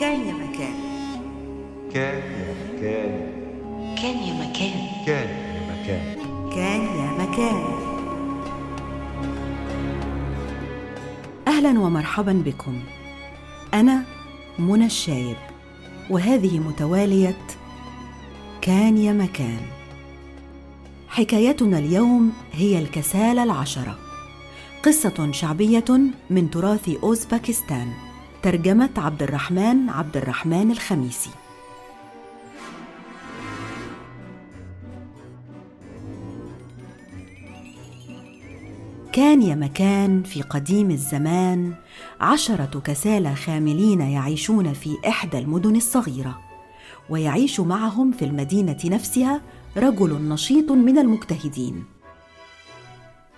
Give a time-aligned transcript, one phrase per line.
[0.00, 0.74] كان يا مكان.
[1.94, 3.12] كان يا مكان.
[4.02, 5.04] كان يا مكان.
[5.06, 6.16] كان يا مكان.
[6.54, 7.62] كان يا مكان.
[11.48, 12.78] أهلا ومرحبا بكم.
[13.74, 14.04] أنا
[14.58, 15.36] منى الشايب
[16.10, 17.36] وهذه متوالية
[18.60, 19.60] كان يا مكان.
[21.08, 23.98] حكايتنا اليوم هي الكسالى العشرة.
[24.82, 28.09] قصة شعبية من تراث اوزباكستان
[28.42, 31.30] ترجمة عبد الرحمن عبد الرحمن الخميسي.
[39.12, 41.74] كان يا مكان في قديم الزمان
[42.20, 46.38] عشرة كسالى خاملين يعيشون في إحدى المدن الصغيرة
[47.10, 49.40] ويعيش معهم في المدينة نفسها
[49.76, 51.84] رجل نشيط من المجتهدين.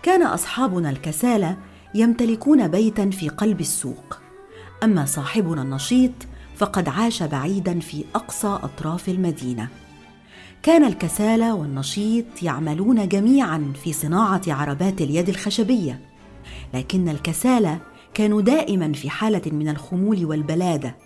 [0.02, 1.56] كان أصحابنا الكسالى
[1.94, 4.21] يمتلكون بيتا في قلب السوق
[4.82, 6.12] أما صاحبنا النشيط
[6.56, 9.68] فقد عاش بعيدا في أقصى أطراف المدينة.
[10.62, 16.00] كان الكسالى والنشيط يعملون جميعا في صناعة عربات اليد الخشبية
[16.74, 17.78] لكن الكسالى
[18.14, 20.96] كانوا دائما في حالة من الخمول والبلادة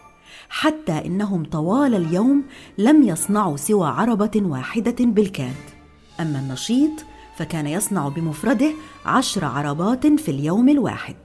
[0.49, 2.45] حتى إنهم طوال اليوم
[2.79, 5.55] لم يصنعوا سوى عربة واحدة بالكاد.
[6.21, 7.05] أما النشيط
[7.37, 8.73] فكان يصنع بمفرده
[9.07, 11.17] عشر عربات في اليوم الواحد.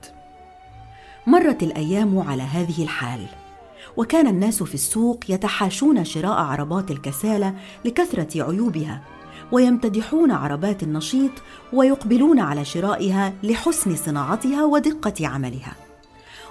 [1.26, 3.26] مرت الأيام على هذه الحال.
[3.96, 9.00] وكان الناس في السوق يتحاشون شراء عربات الكسالى لكثرة عيوبها
[9.52, 11.30] ويمتدحون عربات النشيط
[11.72, 15.74] ويقبلون على شرائها لحسن صناعتها ودقة عملها.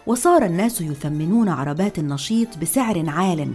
[0.07, 3.53] وصار الناس يثمنون عربات النشيط بسعر عال.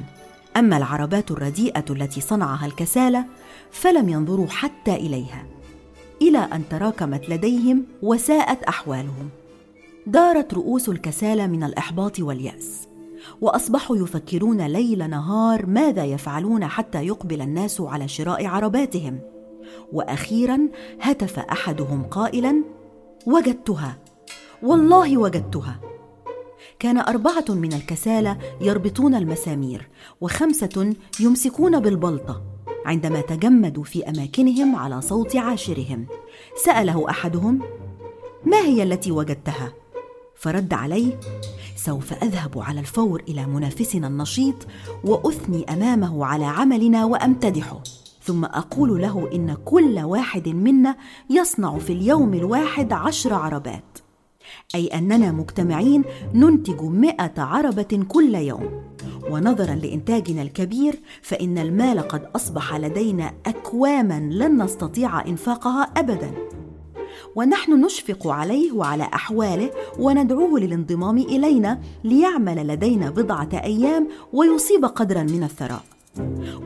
[0.56, 3.25] أما العربات الرديئة التي صنعها الكسالى
[3.70, 5.47] فلم ينظروا حتى إليها
[6.23, 9.28] إلى أن تراكمت لديهم وساءت أحوالهم.
[10.07, 12.89] دارت رؤوس الكسالى من الإحباط واليأس
[13.41, 19.19] وأصبحوا يفكرون ليل نهار ماذا يفعلون حتى يقبل الناس على شراء عرباتهم.
[19.92, 20.69] وأخيرا
[21.01, 22.63] هتف أحدهم قائلا
[23.27, 23.98] وجدتها
[24.63, 25.80] والله وجدتها.
[26.79, 29.89] كان أربعة من الكسالى يربطون المسامير
[30.20, 32.42] وخمسة يمسكون بالبلطة
[32.86, 36.07] عندما تجمدوا في أماكنهم على صوت عاشرهم.
[36.64, 37.61] سأله أحدهم
[38.45, 39.73] ما هي التي وجدتها؟
[40.39, 41.20] فرد عليه
[41.77, 44.67] سوف أذهب على الفور إلى منافسنا النشيط
[45.05, 47.83] وأثني أمامه على عملنا وأمتدحه.
[48.23, 50.97] ثم أقول له إن كل واحد منا
[51.30, 53.98] يصنع في اليوم الواحد عشر عربات.
[54.74, 56.05] أي أننا مجتمعين
[56.35, 58.83] ننتج مائه عربة كل يوم.
[59.30, 66.30] ونظرا لإنتاجنا الكبير فإن المال قد أصبح لدينا اكواما لن نستطيع إنفاقها ابدا.
[67.36, 75.42] ونحن نشفق عليه وعلى أحواله وندعوه للانضمام إلينا ليعمل لدينا بضعة أيام ويصيب قدرا من
[75.42, 75.83] الثراء.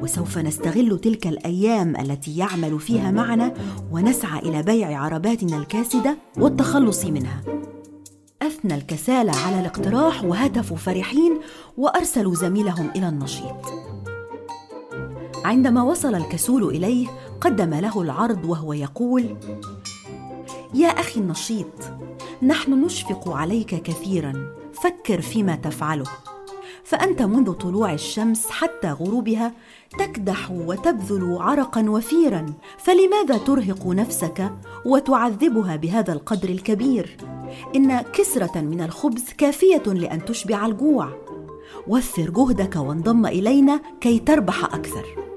[0.03, 3.55] وسوف نستغل تلك الأيام التي يعمل فيها معنا
[3.93, 7.43] ونسعى إلى بيع عرباتنا الكاسدة والتخلص منها.
[8.43, 11.39] أثنى الكسالى على الاقتراح وهتفوا فرحين
[11.77, 13.57] وارسلوا زميلهم إلى النشيط.
[15.45, 17.09] عندما وصل الكسول إليه
[17.41, 19.37] قدم له العرض وهو يقول
[20.75, 21.67] يا أخي النشيط
[22.43, 24.33] نحن نشفق عليك كثيرا
[24.73, 26.07] فكر فيما تفعله.
[26.85, 29.53] فأنت منذ طلوع الشمس حتى غروبها
[29.99, 32.47] تكدح وتبذل عرقا وفيرا
[32.79, 34.53] فلماذا ترهق نفسك
[34.85, 37.17] وتعذبها بهذا القدر الكبير؟
[37.77, 41.09] إن كسرة من الخبز كافية لأن تشبع الجوع.
[41.87, 45.30] وفر جهدك وانضم إلينا كي تربح أكثر.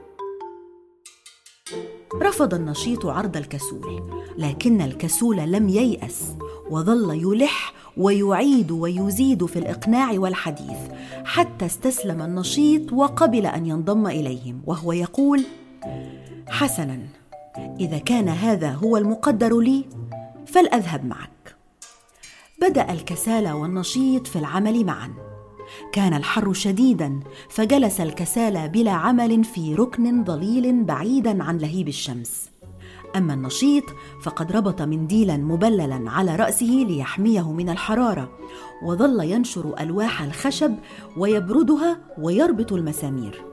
[2.21, 4.03] رفض النشيط عرض الكسول
[4.37, 6.35] لكن الكسول لم ييأس
[6.69, 10.77] وظل يلح ويعيد ويزيد في الإقناع والحديث
[11.25, 15.45] حتى استسلم النشيط وقبل أن ينضم إليهم وهو يقول:
[16.49, 16.99] حسنا
[17.79, 19.85] إذا كان هذا هو المقدر لي
[20.45, 21.55] فلأذهب معك.
[22.61, 25.13] بدأ الكسالى والنشيط في العمل معا
[25.91, 32.49] كان الحر شديدا فجلس الكسالى بلا عمل في ركن ظليل بعيدا عن لهيب الشمس.
[33.15, 33.83] أما النشيط
[34.23, 38.29] فقد ربط منديلا مبللا على رأسه ليحميه من الحرارة
[38.83, 40.75] وظل ينشر ألواح الخشب
[41.17, 43.43] ويبردها ويربط المسامير.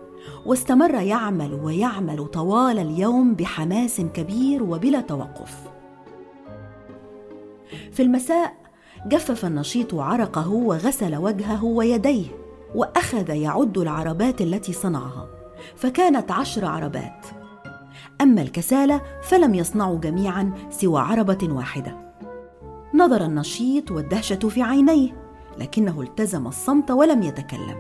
[0.47, 5.57] واستمر يعمل ويعمل طوال اليوم بحماس كبير وبلا توقف.
[7.93, 8.60] في المساء
[9.07, 12.27] جفف النشيط عرقه وغسل وجهه ويديه
[12.75, 15.27] وأخذ يعد العربات التي صنعها
[15.77, 17.27] فكانت عشر عربات.
[18.21, 21.97] أما الكسالى فلم يصنعوا جميعا سوى عربة واحدة.
[22.95, 25.17] نظر النشيط والدهشة في عينيه
[25.59, 27.77] لكنه التزم الصمت ولم يتكلم.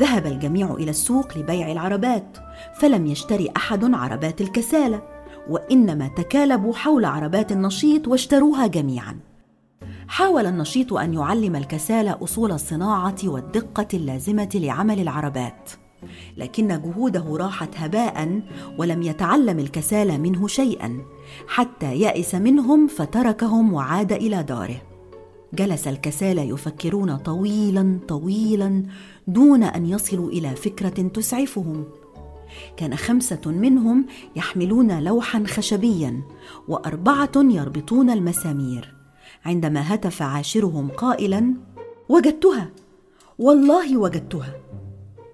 [0.00, 2.38] ذهب الجميع إلى السوق لبيع العربات
[2.74, 5.02] فلم يشتري أحد عربات الكساله
[5.50, 9.18] وإنما تكالبوا حول عربات النشيط واشتروها جميعا.
[10.08, 15.70] حاول النشيط أن يعلم الكسالى أصول الصناعة والدقة اللازمة لعمل العربات.
[16.36, 18.42] لكن جهوده راحت هباء
[18.78, 20.98] ولم يتعلم الكسالى منه شيئا
[21.48, 24.82] حتى يأس منهم فتركهم وعاد إلى داره.
[25.54, 28.82] جلس الكسالى يفكرون طويلا طويلا
[29.26, 31.84] دون أن يصلوا إلى فكرة تسعفهم.
[32.76, 34.06] كان خمسة منهم
[34.36, 36.20] يحملون لوحا خشبيا
[36.68, 38.95] وأربعة يربطون المسامير.
[39.44, 41.54] عندما هتف عاشرهم قائلا
[42.08, 42.68] وجدتها.
[43.38, 44.54] والله وجدتها.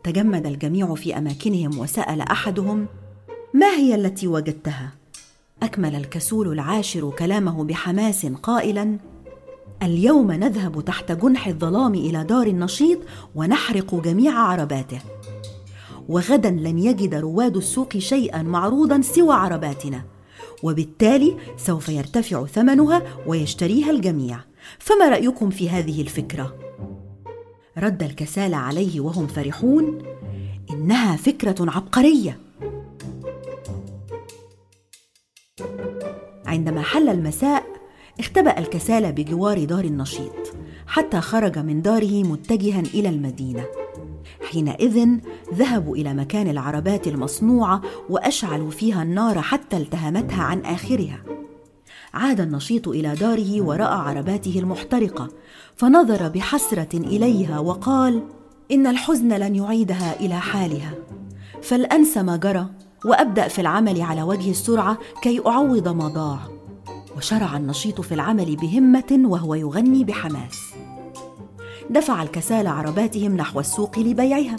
[0.05, 2.87] تجمد الجميع في أماكنهم وسأل أحدهم
[3.55, 4.93] ما هي التي وجدتها؟
[5.63, 8.99] أكمل الكسول العاشر كلامه بحماس قائلا
[9.83, 12.99] اليوم نذهب تحت جنح الظلام إلى دار النشيط
[13.35, 14.99] ونحرق جميع عرباته.
[16.09, 20.05] وغدا لن يجد رواد السوق شيئا معروضا سوى عرباتنا.
[20.63, 24.41] وبالتالي سوف يرتفع ثمنها ويشتريها الجميع.
[24.79, 26.59] فما رأيكم في هذه الفكرة؟
[27.79, 29.99] رد الكسالى عليه وهم فرحون
[30.71, 32.39] إنها فكرة عبقرية.
[36.47, 37.67] عندما حل المساء
[38.19, 40.55] اختبأ الكسالى بجوار دار النشيط
[40.87, 43.65] حتى خرج من داره متجها إلى المدينة.
[44.51, 45.09] حينئذ
[45.53, 51.23] ذهبوا إلى مكان العربات المصنوعة وأشعلوا فيها النار حتى التهمتها عن آخرها.
[52.15, 55.29] عاد النشيط إلى داره ورأى عرباته المحترقة
[55.77, 58.23] فنظر بحسرة إليها وقال
[58.71, 60.95] إن الحزن لن يعيدها إلى حالها.
[61.63, 62.67] فلأنسى ما جرى
[63.05, 66.39] وأبدأ في العمل على وجه السرعة كي أعوض ما ضاع
[67.17, 70.59] وشرع النشيط في العمل بهمة وهو يغني بحماس.
[71.91, 74.57] دفع الكسالى عرباتهم نحو السوق لبيعها.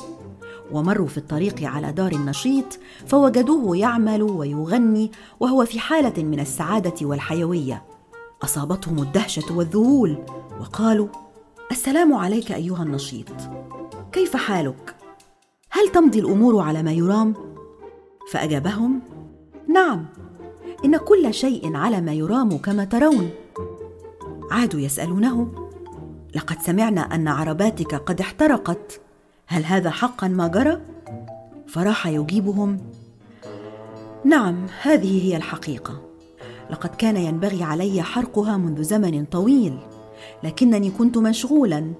[0.73, 7.83] ومروا في الطريق على دار النشيط فوجدوه يعمل ويغني وهو في حالة من السعادة والحيوية.
[8.43, 10.17] أصابتهم الدهشة والذهول
[10.61, 11.07] وقالوا
[11.71, 13.29] السلام عليك أيها النشيط.
[14.11, 14.95] كيف حالك؟
[15.69, 17.33] هل تمضي الأمور على ما يرام?
[18.31, 19.01] فأجابهم
[19.67, 20.05] نعم
[20.85, 23.29] إن كل شيء على ما يرام كما ترون.
[24.51, 25.51] عادوا يسألونه
[26.35, 29.02] لقد سمعنا أن عرباتك قد احترقت.
[29.53, 30.81] هل هذا حقا ما جرى؟
[31.67, 32.77] فراح يجيبهم.
[34.25, 36.01] نعم هذه هي الحقيقة.
[36.69, 39.77] لقد كان ينبغي علي حرقها منذ زمن طويل
[40.43, 41.93] لكنني كنت مشغولا.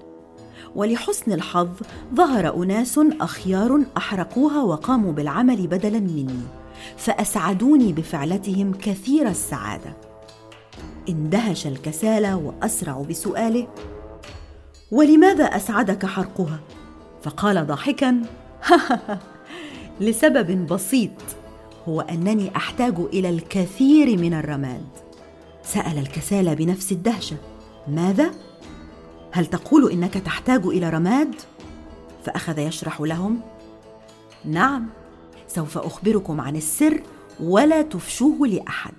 [0.74, 1.68] ولحسن الحظ
[2.14, 6.40] ظهر أناس أخيار أحرقوها وقاموا بالعمل بدلا مني
[6.96, 9.96] فأسعدوني بفعلتهم كثير السعادة.
[11.08, 13.68] اندهش الكسالى واسرعوا بسؤاله
[14.90, 16.60] ولماذا أسعدك حرقها؟
[17.24, 18.22] فقال ضاحكا
[20.00, 21.10] لسبب بسيط
[21.88, 24.86] هو أنني أحتاج إلى الكثير من الرماد.
[25.62, 27.36] سأل الكسالى بنفس الدهشة
[27.88, 28.30] ماذا؟
[29.32, 31.34] هل تقول إنك تحتاج إلى رماد؟
[32.24, 33.40] فأخذ يشرح لهم
[34.44, 34.86] نعم
[35.48, 37.02] سوف أخبركم عن السر
[37.40, 38.94] ولا تفشوه لأحد.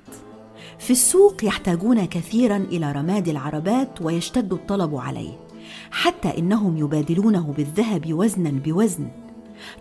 [0.79, 5.44] في السوق يحتاجون كثيرا إلى رماد العربات ويشتد الطلب عليه.
[5.91, 9.07] حتى إنهم يبادلونه بالذهب وزنا بوزن.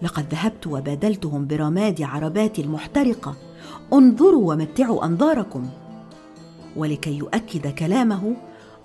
[0.02, 3.36] لقد ذهبت وبادلتهم برماد عربات المحترقة.
[3.92, 5.68] انظروا ومتعوا أنظاركم.
[6.76, 8.36] ولكي يؤكد كلامه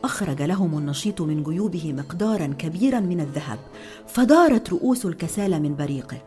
[0.03, 3.59] أخرج لهم النشيط من جيوبه مقدارا كبيرا من الذهب
[4.07, 6.17] فدارت رؤوس الكسالى من بريقه.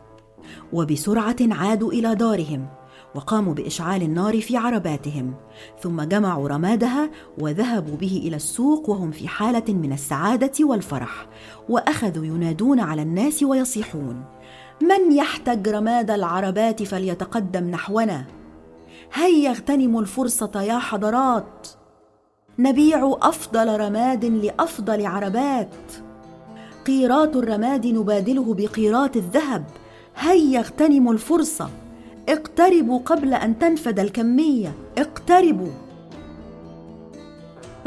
[0.73, 2.67] وبسرعة عادوا إلى دارهم.
[3.15, 5.33] وقاموا بإشعال النار في عرباتهم
[5.81, 11.27] ثم جمعوا رمادها وذهبوا به إلى السوق وهم في حالة من السعادة والفرح
[11.69, 14.23] وأخذوا ينادون على الناس ويصيحون
[14.81, 18.25] من يحتج رماد العربات فليتقدم نحونا؟
[19.13, 21.67] هيا اغتنموا الفرصة يا حضرات؟
[22.59, 25.75] نبيع أفضل رماد لأفضل عربات.
[26.85, 29.65] قيراط الرماد نبادله بقيراط الذهب
[30.15, 31.69] هيا اغتنموا الفرصة؟
[32.29, 34.73] اقتربوا قبل أن تنفد الكمية.
[34.97, 35.71] اقتربوا.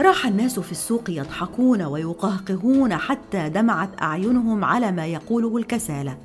[0.01, 6.17] راح الناس في السوق يضحكون ويقهقهون حتى دمعت أعينهم على ما يقوله الكسالى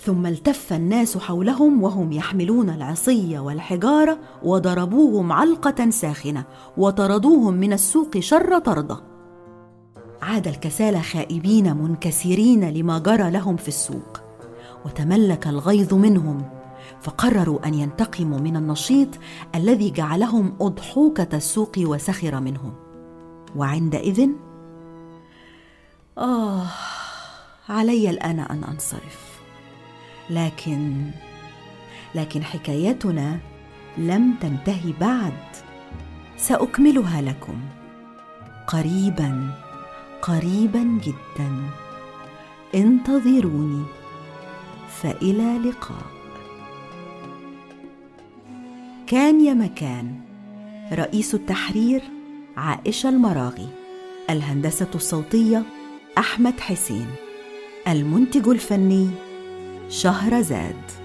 [0.00, 6.44] ثم التف الناس حولهم وهم يحملون العصي والحجارة وضربوهم علقة ساخنة
[6.76, 8.96] وطردوهم من السوق شر طرده.
[10.22, 14.20] عاد الكسالى خائبين منكسرين لما جرى لهم في السوق.
[14.86, 16.59] وتملك الغيظ منهم.
[17.02, 19.08] فقرروا أن ينتقموا من النشيط
[19.54, 22.74] الذي جعلهم أضحوكة السوق وسخر منهم.
[23.56, 24.28] وعندئذ
[26.18, 26.66] آه
[27.68, 29.40] علي الآن أن أنصرف.
[30.30, 31.10] لكن
[32.14, 33.38] لكن حكايتنا
[33.98, 35.32] لم تنتهي بعد.
[36.36, 37.60] سأكملها لكم.
[38.66, 39.50] قريبا
[40.22, 41.70] قريبا جدا.
[42.74, 43.84] انتظروني.
[44.88, 46.19] فإلى لقاء.
[49.10, 50.20] كان يا مكان.
[50.92, 52.02] رئيس التحرير
[52.56, 53.68] عائشة المراغي.
[54.30, 55.62] الهندسة الصوتية
[56.18, 57.06] أحمد حسين.
[57.88, 59.08] المنتج الفني
[59.88, 60.99] شهرزاد.